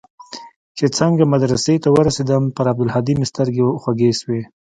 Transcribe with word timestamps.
چې 0.77 0.85
څنگه 0.97 1.25
مدرسې 1.33 1.75
ته 1.83 1.89
ورسېدم 1.91 2.43
پر 2.55 2.65
عبدالهادي 2.71 3.13
مې 3.17 3.25
سترګې 3.31 3.65
خوږې 3.81 4.11
سوې. 4.19 4.41